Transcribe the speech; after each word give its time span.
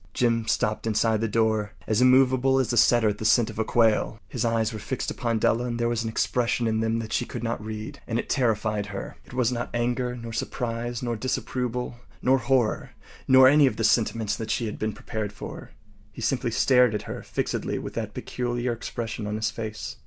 Jim 0.15 0.47
stopped 0.47 0.87
inside 0.87 1.21
the 1.21 1.27
door, 1.27 1.73
as 1.85 2.01
immovable 2.01 2.57
as 2.57 2.73
a 2.73 2.75
setter 2.75 3.09
at 3.09 3.19
the 3.19 3.23
scent 3.23 3.51
of 3.51 3.67
quail. 3.67 4.19
His 4.27 4.43
eyes 4.43 4.73
were 4.73 4.79
fixed 4.79 5.11
upon 5.11 5.37
Della, 5.37 5.65
and 5.65 5.77
there 5.79 5.87
was 5.87 6.01
an 6.01 6.09
expression 6.09 6.65
in 6.65 6.79
them 6.79 6.97
that 6.97 7.13
she 7.13 7.23
could 7.23 7.43
not 7.43 7.63
read, 7.63 8.01
and 8.07 8.17
it 8.17 8.27
terrified 8.27 8.87
her. 8.87 9.17
It 9.25 9.35
was 9.35 9.51
not 9.51 9.69
anger, 9.75 10.15
nor 10.15 10.33
surprise, 10.33 11.03
nor 11.03 11.15
disapproval, 11.15 11.97
nor 12.19 12.39
horror, 12.39 12.93
nor 13.27 13.47
any 13.47 13.67
of 13.67 13.75
the 13.77 13.83
sentiments 13.83 14.35
that 14.37 14.49
she 14.49 14.65
had 14.65 14.79
been 14.79 14.93
prepared 14.93 15.31
for. 15.31 15.69
He 16.11 16.21
simply 16.23 16.49
stared 16.49 16.95
at 16.95 17.03
her 17.03 17.21
fixedly 17.21 17.77
with 17.77 17.93
that 17.93 18.15
peculiar 18.15 18.73
expression 18.73 19.27
on 19.27 19.35
his 19.35 19.51
face. 19.51 19.97